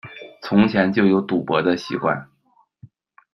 [0.41, 2.27] 从前就有赌博的习惯